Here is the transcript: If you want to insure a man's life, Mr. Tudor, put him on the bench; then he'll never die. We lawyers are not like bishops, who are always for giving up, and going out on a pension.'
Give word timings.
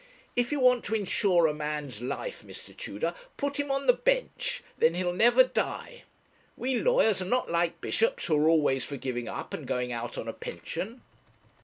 If 0.35 0.51
you 0.51 0.59
want 0.59 0.83
to 0.85 0.95
insure 0.95 1.45
a 1.45 1.53
man's 1.53 2.01
life, 2.01 2.41
Mr. 2.43 2.75
Tudor, 2.75 3.13
put 3.37 3.59
him 3.59 3.69
on 3.69 3.85
the 3.85 3.93
bench; 3.93 4.63
then 4.75 4.95
he'll 4.95 5.13
never 5.13 5.43
die. 5.43 6.05
We 6.57 6.73
lawyers 6.79 7.21
are 7.21 7.25
not 7.25 7.51
like 7.51 7.79
bishops, 7.81 8.25
who 8.25 8.35
are 8.37 8.49
always 8.49 8.83
for 8.83 8.97
giving 8.97 9.27
up, 9.27 9.53
and 9.53 9.67
going 9.67 9.91
out 9.91 10.17
on 10.17 10.27
a 10.27 10.33
pension.' 10.33 11.01